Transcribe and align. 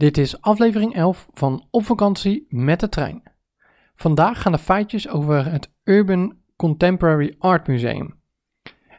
Dit 0.00 0.18
is 0.18 0.40
aflevering 0.40 0.94
11 0.94 1.28
van 1.32 1.66
Op 1.70 1.84
vakantie 1.84 2.46
met 2.48 2.80
de 2.80 2.88
trein. 2.88 3.22
Vandaag 3.94 4.42
gaan 4.42 4.52
de 4.52 4.58
feitjes 4.58 5.08
over 5.08 5.52
het 5.52 5.72
Urban 5.84 6.36
Contemporary 6.56 7.34
Art 7.38 7.66
Museum. 7.66 8.20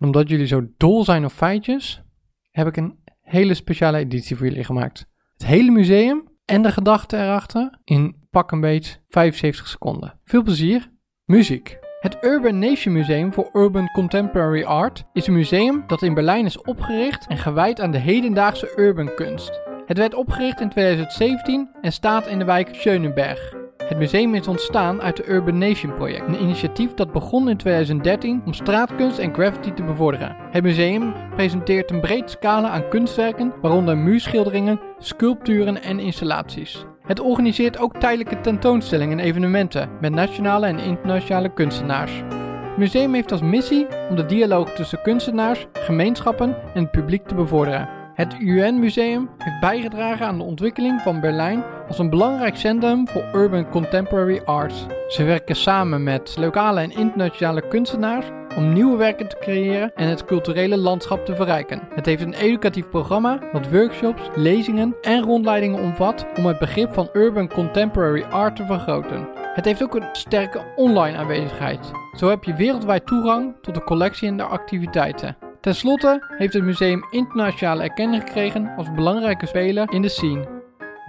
Omdat 0.00 0.28
jullie 0.28 0.46
zo 0.46 0.66
dol 0.76 1.04
zijn 1.04 1.24
op 1.24 1.30
feitjes, 1.30 2.02
heb 2.50 2.66
ik 2.66 2.76
een 2.76 2.98
hele 3.20 3.54
speciale 3.54 3.98
editie 3.98 4.36
voor 4.36 4.46
jullie 4.46 4.64
gemaakt. 4.64 5.06
Het 5.32 5.46
hele 5.46 5.70
museum 5.70 6.28
en 6.44 6.62
de 6.62 6.72
gedachten 6.72 7.22
erachter 7.22 7.78
in 7.84 8.16
pak 8.30 8.52
een 8.52 8.60
beet 8.60 9.02
75 9.08 9.68
seconden. 9.68 10.20
Veel 10.24 10.42
plezier. 10.42 10.90
Muziek. 11.24 11.78
Het 12.00 12.16
Urban 12.20 12.58
Nation 12.58 12.94
Museum 12.94 13.32
voor 13.32 13.50
Urban 13.52 13.90
Contemporary 13.92 14.62
Art 14.62 15.04
is 15.12 15.26
een 15.26 15.34
museum 15.34 15.84
dat 15.86 16.02
in 16.02 16.14
Berlijn 16.14 16.44
is 16.44 16.62
opgericht 16.62 17.26
en 17.26 17.38
gewijd 17.38 17.80
aan 17.80 17.90
de 17.90 17.98
hedendaagse 17.98 18.72
urban 18.76 19.14
kunst. 19.14 19.63
Het 19.86 19.98
werd 19.98 20.14
opgericht 20.14 20.60
in 20.60 20.68
2017 20.68 21.68
en 21.80 21.92
staat 21.92 22.26
in 22.26 22.38
de 22.38 22.44
wijk 22.44 22.68
Schönenberg. 22.72 23.54
Het 23.76 23.98
museum 23.98 24.34
is 24.34 24.48
ontstaan 24.48 25.02
uit 25.02 25.18
het 25.18 25.28
Urban 25.28 25.58
Nation 25.58 25.94
project, 25.94 26.26
een 26.28 26.42
initiatief 26.42 26.94
dat 26.94 27.12
begon 27.12 27.48
in 27.48 27.56
2013 27.56 28.42
om 28.46 28.52
straatkunst 28.52 29.18
en 29.18 29.34
graffiti 29.34 29.74
te 29.74 29.82
bevorderen. 29.82 30.36
Het 30.50 30.62
museum 30.62 31.12
presenteert 31.36 31.90
een 31.90 32.00
breed 32.00 32.30
scala 32.30 32.68
aan 32.68 32.88
kunstwerken, 32.88 33.52
waaronder 33.60 33.98
muurschilderingen, 33.98 34.80
sculpturen 34.98 35.82
en 35.82 35.98
installaties. 35.98 36.84
Het 37.00 37.20
organiseert 37.20 37.78
ook 37.78 37.96
tijdelijke 37.96 38.40
tentoonstellingen 38.40 39.18
en 39.18 39.24
evenementen 39.24 39.90
met 40.00 40.12
nationale 40.12 40.66
en 40.66 40.78
internationale 40.78 41.52
kunstenaars. 41.52 42.22
Het 42.68 42.76
museum 42.76 43.14
heeft 43.14 43.32
als 43.32 43.42
missie 43.42 43.86
om 44.10 44.16
de 44.16 44.26
dialoog 44.26 44.70
tussen 44.70 45.02
kunstenaars, 45.02 45.66
gemeenschappen 45.72 46.56
en 46.74 46.82
het 46.82 46.90
publiek 46.90 47.26
te 47.26 47.34
bevorderen. 47.34 48.03
Het 48.14 48.36
UN-museum 48.40 49.30
heeft 49.38 49.60
bijgedragen 49.60 50.26
aan 50.26 50.38
de 50.38 50.44
ontwikkeling 50.44 51.00
van 51.00 51.20
Berlijn 51.20 51.62
als 51.88 51.98
een 51.98 52.10
belangrijk 52.10 52.56
centrum 52.56 53.08
voor 53.08 53.24
urban 53.32 53.70
contemporary 53.70 54.40
arts. 54.44 54.86
Ze 55.08 55.24
werken 55.24 55.56
samen 55.56 56.02
met 56.02 56.36
lokale 56.38 56.80
en 56.80 56.96
internationale 56.96 57.68
kunstenaars 57.68 58.26
om 58.56 58.72
nieuwe 58.72 58.96
werken 58.96 59.28
te 59.28 59.36
creëren 59.40 59.94
en 59.94 60.08
het 60.08 60.24
culturele 60.24 60.76
landschap 60.76 61.24
te 61.24 61.34
verrijken. 61.34 61.80
Het 61.94 62.06
heeft 62.06 62.22
een 62.22 62.34
educatief 62.34 62.88
programma 62.88 63.40
dat 63.52 63.70
workshops, 63.70 64.22
lezingen 64.34 64.96
en 65.02 65.22
rondleidingen 65.22 65.82
omvat 65.82 66.26
om 66.38 66.46
het 66.46 66.58
begrip 66.58 66.94
van 66.94 67.08
urban 67.12 67.48
contemporary 67.48 68.22
art 68.22 68.56
te 68.56 68.66
vergroten. 68.66 69.28
Het 69.54 69.64
heeft 69.64 69.82
ook 69.82 69.94
een 69.94 70.08
sterke 70.12 70.62
online 70.76 71.16
aanwezigheid. 71.16 71.90
Zo 72.12 72.28
heb 72.28 72.44
je 72.44 72.54
wereldwijd 72.54 73.06
toegang 73.06 73.54
tot 73.60 73.74
de 73.74 73.84
collectie 73.84 74.28
en 74.28 74.36
de 74.36 74.42
activiteiten. 74.42 75.43
Ten 75.64 75.74
slotte 75.74 76.34
heeft 76.38 76.52
het 76.52 76.62
museum 76.62 77.04
internationale 77.10 77.82
erkenning 77.82 78.22
gekregen 78.22 78.74
als 78.76 78.92
belangrijke 78.92 79.46
speler 79.46 79.92
in 79.92 80.02
de 80.02 80.08
scene. 80.08 80.62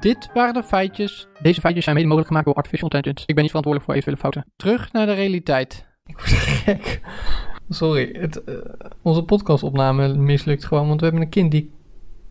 Dit 0.00 0.30
waren 0.34 0.54
de 0.54 0.62
feitjes. 0.62 1.26
Deze 1.42 1.60
feitjes 1.60 1.84
zijn 1.84 1.96
mede 1.96 2.08
mogelijk 2.08 2.28
gemaakt 2.28 2.46
door 2.46 2.56
Artificial 2.56 2.88
Intelligence. 2.90 3.26
Ik 3.28 3.34
ben 3.34 3.44
niet 3.44 3.52
verantwoordelijk 3.52 3.84
voor 3.84 3.94
eventuele 4.00 4.20
fouten. 4.20 4.52
Terug 4.56 4.92
naar 4.92 5.06
de 5.06 5.12
realiteit. 5.12 5.86
Ik 6.04 6.16
word 6.16 6.28
gek. 6.30 7.00
Sorry, 7.68 8.16
het, 8.20 8.42
uh, 8.46 8.54
onze 9.02 9.22
podcastopname 9.22 10.14
mislukt 10.16 10.64
gewoon, 10.64 10.88
want 10.88 11.00
we 11.00 11.06
hebben 11.06 11.24
een 11.24 11.30
kind 11.30 11.50
die 11.50 11.70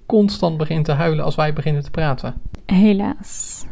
constant 0.06 0.58
begint 0.58 0.86
te 0.86 0.92
huilen 0.92 1.26
als 1.26 1.36
wij 1.36 1.54
beginnen 1.54 1.84
te 1.84 1.92
praten. 1.92 2.42
Helaas. 2.66 3.66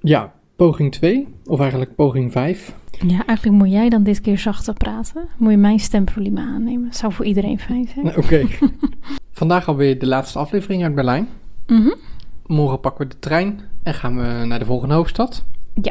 Ja, 0.00 0.32
poging 0.56 0.92
2, 0.92 1.28
of 1.46 1.60
eigenlijk 1.60 1.94
poging 1.94 2.32
5. 2.32 2.74
Ja, 3.06 3.26
eigenlijk 3.26 3.58
moet 3.58 3.70
jij 3.70 3.88
dan 3.88 4.02
dit 4.02 4.20
keer 4.20 4.38
zachter 4.38 4.74
praten. 4.74 5.28
Moet 5.36 5.50
je 5.50 5.56
mijn 5.56 5.78
stemvolume 5.78 6.40
aannemen. 6.40 6.94
Zou 6.94 7.12
voor 7.12 7.24
iedereen 7.24 7.58
fijn 7.58 7.88
zijn. 7.94 8.06
Oké. 8.06 8.18
Okay. 8.18 8.58
Vandaag 9.32 9.68
alweer 9.68 9.98
de 9.98 10.06
laatste 10.06 10.38
aflevering 10.38 10.82
uit 10.82 10.94
Berlijn. 10.94 11.28
Mm 11.66 11.94
Morgen 12.46 12.80
pakken 12.80 13.06
we 13.06 13.12
de 13.12 13.18
trein 13.18 13.60
en 13.82 13.94
gaan 13.94 14.16
we 14.16 14.44
naar 14.44 14.58
de 14.58 14.64
volgende 14.64 14.94
hoofdstad. 14.94 15.44
Ja. 15.82 15.90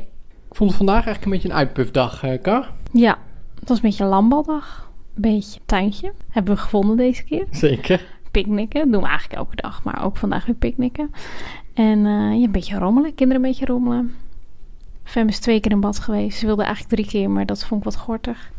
Ik 0.50 0.56
vond 0.56 0.70
het 0.70 0.78
vandaag 0.78 1.06
eigenlijk 1.06 1.26
een 1.26 1.32
beetje 1.32 1.50
een 1.50 1.56
uitpufdag, 1.56 2.26
uh, 2.26 2.42
Kar. 2.42 2.72
Ja, 2.92 3.18
het 3.60 3.70
was 3.70 3.78
een 3.78 3.84
beetje 3.84 4.04
een 4.04 4.10
landbaldag. 4.10 4.92
Een 5.16 5.22
beetje 5.22 5.60
tuintje. 5.66 6.14
Hebben 6.30 6.56
we 6.56 6.62
gevonden 6.62 6.98
deze 6.98 7.24
keer. 7.24 7.46
Zeker. 7.52 8.06
Picknicken. 8.32 8.82
Dat 8.82 8.92
doen 8.92 9.02
we 9.02 9.08
eigenlijk 9.08 9.40
elke 9.40 9.56
dag, 9.56 9.84
maar 9.84 10.04
ook 10.04 10.18
vandaag 10.18 10.46
weer 10.46 10.56
picknicken. 10.56 11.12
En 11.74 11.98
uh, 12.00 12.06
ja, 12.40 12.44
een 12.44 12.52
beetje 12.52 12.78
rommelen. 12.78 13.16
Kinderen 13.16 13.44
een 13.44 13.50
beetje 13.50 13.66
rommelen. 13.66 14.14
Fem 15.10 15.28
is 15.28 15.40
twee 15.40 15.60
keer 15.60 15.72
in 15.72 15.80
bad 15.80 16.00
geweest. 16.00 16.40
Ze 16.40 16.46
wilde 16.46 16.64
eigenlijk 16.64 16.94
drie 16.94 17.08
keer, 17.08 17.30
maar 17.30 17.46
dat 17.46 17.66
vond 17.66 17.80
ik 17.80 17.86
wat 17.86 17.96
gortig. 17.96 18.52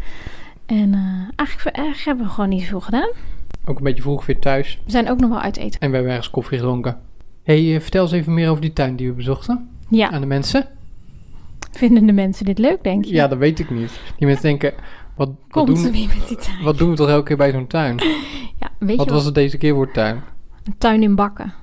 En 0.66 0.92
uh, 0.92 1.28
eigenlijk, 1.36 1.76
eigenlijk, 1.76 2.04
hebben 2.04 2.24
we 2.24 2.32
gewoon 2.32 2.50
niet 2.50 2.62
zoveel 2.62 2.80
gedaan. 2.80 3.08
Ook 3.64 3.76
een 3.76 3.84
beetje 3.84 4.02
vroeg 4.02 4.26
weer 4.26 4.38
thuis. 4.38 4.80
We 4.84 4.90
zijn 4.90 5.10
ook 5.10 5.20
nog 5.20 5.30
wel 5.30 5.40
uit 5.40 5.56
eten. 5.56 5.80
En 5.80 5.88
we 5.88 5.94
hebben 5.94 6.12
ergens 6.12 6.30
koffie 6.30 6.58
gedronken. 6.58 6.98
hey, 7.42 7.62
uh, 7.62 7.80
vertel 7.80 8.02
eens 8.02 8.12
even 8.12 8.34
meer 8.34 8.48
over 8.48 8.62
die 8.62 8.72
tuin 8.72 8.96
die 8.96 9.08
we 9.08 9.14
bezochten. 9.14 9.68
Ja. 9.88 10.10
Aan 10.10 10.20
de 10.20 10.26
mensen. 10.26 10.68
Vinden 11.70 12.06
de 12.06 12.12
mensen 12.12 12.44
dit 12.44 12.58
leuk, 12.58 12.82
denk 12.82 13.04
je? 13.04 13.14
Ja, 13.14 13.28
dat 13.28 13.38
weet 13.38 13.58
ik 13.58 13.70
niet. 13.70 14.00
Die 14.16 14.26
mensen 14.26 14.44
denken, 14.48 14.74
wat, 15.16 15.30
wat, 15.48 15.66
doen, 15.66 15.90
weer 15.92 16.08
met 16.18 16.28
die 16.28 16.36
tuin? 16.36 16.62
wat 16.62 16.78
doen 16.78 16.90
we 16.90 16.96
toch 16.96 17.08
elke 17.08 17.26
keer 17.26 17.36
bij 17.36 17.50
zo'n 17.50 17.66
tuin? 17.66 17.96
Ja, 18.60 18.68
weet 18.78 18.96
wat 18.96 19.06
je 19.06 19.12
was 19.12 19.24
het 19.24 19.34
deze 19.34 19.56
keer 19.56 19.74
voor 19.74 19.92
tuin? 19.92 20.22
Een 20.64 20.78
tuin 20.78 21.02
in 21.02 21.14
bakken. 21.14 21.54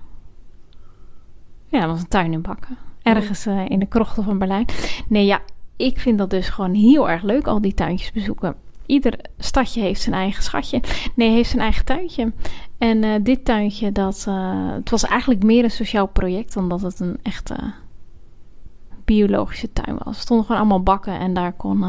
Ja, 1.68 1.80
dat 1.80 1.90
was 1.90 2.00
een 2.00 2.08
tuin 2.08 2.34
in 2.34 2.42
bakken. 2.42 2.78
Ergens 3.16 3.48
uh, 3.48 3.70
in 3.70 3.80
de 3.80 3.86
krochten 3.86 4.24
van 4.24 4.38
Berlijn. 4.38 4.66
Nee, 5.08 5.26
ja, 5.26 5.42
ik 5.76 6.00
vind 6.00 6.18
dat 6.18 6.30
dus 6.30 6.50
gewoon 6.50 6.74
heel 6.74 7.10
erg 7.10 7.24
leuk, 7.24 7.48
al 7.48 7.62
die 7.62 7.74
tuintjes 7.74 8.12
bezoeken. 8.12 8.56
Ieder 8.86 9.20
stadje 9.38 9.82
heeft 9.82 10.02
zijn 10.02 10.16
eigen 10.16 10.44
schatje. 10.44 10.82
Nee, 11.16 11.30
heeft 11.30 11.50
zijn 11.50 11.62
eigen 11.62 11.86
tuintje. 11.86 12.32
En 12.78 13.04
uh, 13.04 13.14
dit 13.22 13.46
tuintje, 13.46 13.92
dat, 13.92 14.26
uh, 14.30 14.74
het 14.74 14.90
was 14.90 15.06
eigenlijk 15.06 15.44
meer 15.44 15.64
een 15.64 15.72
sociaal 15.72 16.08
project 16.08 16.54
dan 16.54 16.70
dat 16.70 16.82
het 16.82 17.00
een 17.00 17.18
echte 17.24 17.56
biologische 19.06 19.74
tuin 19.74 19.98
was. 20.04 20.16
Er 20.16 20.22
stonden 20.22 20.46
gewoon 20.46 20.62
allemaal 20.62 20.84
bakken 20.84 21.20
en 21.20 21.34
daar 21.34 21.54
kon, 21.54 21.86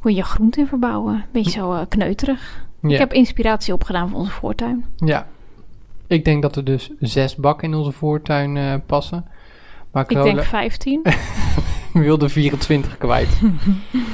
kon 0.00 0.14
je 0.14 0.22
groenten 0.22 0.62
in 0.62 0.68
verbouwen. 0.68 1.24
Beetje 1.32 1.50
zo 1.50 1.84
kneuterig. 1.88 2.66
Ja. 2.80 2.88
Ik 2.88 2.98
heb 2.98 3.12
inspiratie 3.12 3.74
opgedaan 3.74 4.08
voor 4.08 4.18
onze 4.18 4.32
voortuin. 4.32 4.84
Ja, 4.96 5.26
ik 6.06 6.24
denk 6.24 6.42
dat 6.42 6.56
er 6.56 6.64
dus 6.64 6.90
zes 7.00 7.36
bakken 7.36 7.68
in 7.68 7.74
onze 7.74 7.92
voortuin 7.92 8.82
passen. 8.86 9.24
Maar 9.92 10.04
ik 10.08 10.22
denk 10.22 10.42
15. 10.42 11.02
wilde 11.92 12.28
24 12.28 12.98
kwijt. 12.98 13.40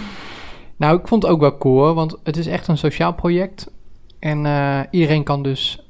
nou, 0.77 0.99
ik 0.99 1.09
vond 1.09 1.23
het 1.23 1.33
ook 1.33 1.41
wel 1.41 1.59
cool, 1.59 1.79
hoor, 1.79 1.95
want 1.95 2.17
het 2.23 2.37
is 2.37 2.47
echt 2.47 2.69
een 2.69 2.79
sociaal 2.79 3.15
project. 3.15 3.71
En 4.19 4.45
uh, 4.45 4.81
iedereen 4.91 5.23
kan 5.25 5.43
dus 5.43 5.89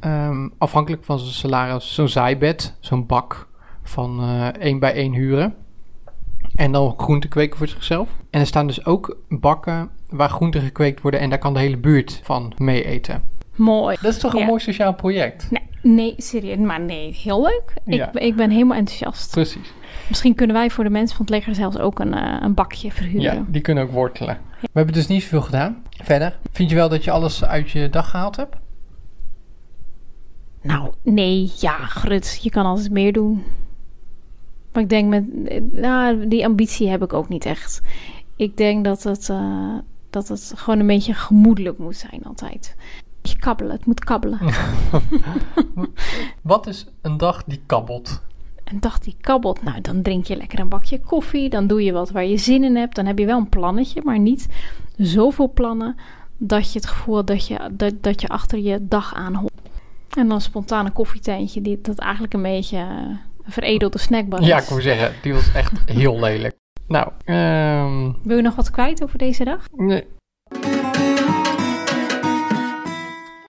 um, 0.00 0.52
afhankelijk 0.58 1.04
van 1.04 1.18
zijn 1.18 1.32
salaris 1.32 1.94
zo'n 1.94 2.08
zijbed, 2.08 2.76
zo'n 2.80 3.06
bak 3.06 3.48
van 3.82 4.20
uh, 4.20 4.46
één 4.46 4.78
bij 4.78 4.92
één 4.92 5.12
huren. 5.12 5.54
En 6.54 6.72
dan 6.72 6.94
groenten 6.96 7.30
kweken 7.30 7.58
voor 7.58 7.68
zichzelf. 7.68 8.08
En 8.30 8.40
er 8.40 8.46
staan 8.46 8.66
dus 8.66 8.86
ook 8.86 9.16
bakken 9.28 9.90
waar 10.10 10.30
groenten 10.30 10.60
gekweekt 10.60 11.00
worden 11.00 11.20
en 11.20 11.30
daar 11.30 11.38
kan 11.38 11.54
de 11.54 11.60
hele 11.60 11.76
buurt 11.76 12.20
van 12.22 12.52
mee 12.56 12.84
eten. 12.84 13.22
Mooi. 13.54 13.96
Dat 14.00 14.12
is 14.12 14.18
toch 14.18 14.32
een 14.32 14.40
Ja. 14.40 14.46
mooi 14.46 14.60
sociaal 14.60 14.94
project? 14.94 15.50
Nee, 15.50 15.62
nee, 15.94 16.14
serieus. 16.16 16.58
Maar 16.58 16.80
nee, 16.80 17.14
heel 17.22 17.42
leuk. 17.42 17.74
Ja. 17.84 18.12
Ik, 18.12 18.20
ik 18.20 18.36
ben 18.36 18.50
helemaal 18.50 18.76
enthousiast. 18.76 19.30
Precies. 19.30 19.72
Misschien 20.08 20.34
kunnen 20.34 20.56
wij 20.56 20.70
voor 20.70 20.84
de 20.84 20.90
mensen 20.90 21.16
van 21.16 21.26
het 21.26 21.34
leger 21.34 21.54
zelfs 21.54 21.78
ook 21.78 21.98
een, 21.98 22.14
uh, 22.14 22.36
een 22.40 22.54
bakje 22.54 22.92
verhuren. 22.92 23.22
Ja, 23.22 23.44
die 23.48 23.60
kunnen 23.60 23.84
ook 23.84 23.90
wortelen. 23.90 24.38
We 24.60 24.68
hebben 24.72 24.94
dus 24.94 25.06
niet 25.06 25.22
zoveel 25.22 25.42
gedaan. 25.42 25.82
Verder, 26.02 26.38
vind 26.52 26.70
je 26.70 26.76
wel 26.76 26.88
dat 26.88 27.04
je 27.04 27.10
alles 27.10 27.44
uit 27.44 27.70
je 27.70 27.90
dag 27.90 28.10
gehaald 28.10 28.36
hebt? 28.36 28.56
Nou, 30.62 30.92
nee, 31.02 31.52
ja, 31.60 31.76
grut. 31.76 32.38
Je 32.42 32.50
kan 32.50 32.66
altijd 32.66 32.90
meer 32.90 33.12
doen. 33.12 33.42
Maar 34.72 34.82
ik 34.82 34.88
denk 34.88 35.08
met... 35.08 35.24
Nou, 35.72 36.28
die 36.28 36.44
ambitie 36.44 36.88
heb 36.88 37.02
ik 37.02 37.12
ook 37.12 37.28
niet 37.28 37.44
echt. 37.44 37.80
Ik 38.36 38.56
denk 38.56 38.84
dat 38.84 39.02
het, 39.02 39.28
uh, 39.28 39.74
dat 40.10 40.28
het 40.28 40.52
gewoon 40.56 40.80
een 40.80 40.86
beetje 40.86 41.14
gemoedelijk 41.14 41.78
moet 41.78 41.96
zijn 41.96 42.24
altijd. 42.24 42.76
Kabbelen, 43.34 43.72
het 43.72 43.86
moet 43.86 44.04
kabbelen. 44.04 44.38
Wat 46.42 46.66
is 46.66 46.86
een 47.02 47.16
dag 47.16 47.44
die 47.44 47.62
kabbelt? 47.66 48.22
Een 48.64 48.80
dag 48.80 48.98
die 48.98 49.16
kabbelt, 49.20 49.62
nou 49.62 49.80
dan 49.80 50.02
drink 50.02 50.26
je 50.26 50.36
lekker 50.36 50.58
een 50.58 50.68
bakje 50.68 51.00
koffie. 51.00 51.48
Dan 51.48 51.66
doe 51.66 51.84
je 51.84 51.92
wat 51.92 52.10
waar 52.10 52.24
je 52.24 52.36
zin 52.36 52.64
in 52.64 52.76
hebt. 52.76 52.94
Dan 52.94 53.06
heb 53.06 53.18
je 53.18 53.26
wel 53.26 53.38
een 53.38 53.48
plannetje, 53.48 54.00
maar 54.04 54.18
niet 54.18 54.48
zoveel 54.96 55.52
plannen 55.52 55.96
dat 56.36 56.72
je 56.72 56.78
het 56.78 56.88
gevoel 56.88 57.24
dat 57.24 57.46
je, 57.46 57.70
dat, 57.72 58.02
dat 58.02 58.20
je 58.20 58.28
achter 58.28 58.58
je 58.58 58.78
dag 58.80 59.14
aan 59.14 59.34
hoort. 59.34 59.52
En 60.16 60.28
dan 60.28 60.40
spontaan 60.40 60.86
een 60.86 60.92
koffietentje, 60.92 61.62
die, 61.62 61.80
dat 61.80 61.98
eigenlijk 61.98 62.34
een 62.34 62.42
beetje 62.42 62.78
een 62.78 63.52
veredelde 63.52 63.98
snackbar 63.98 64.40
is. 64.40 64.46
Ja, 64.46 64.58
ik 64.60 64.70
moet 64.70 64.82
zeggen, 64.82 65.12
die 65.22 65.34
was 65.34 65.52
echt 65.52 65.72
heel 65.86 66.20
lelijk. 66.20 66.54
Nou, 66.88 67.12
um, 67.24 68.16
Wil 68.22 68.36
je 68.36 68.42
nog 68.42 68.54
wat 68.54 68.70
kwijt 68.70 69.02
over 69.02 69.18
deze 69.18 69.44
dag? 69.44 69.66
nee, 69.76 70.04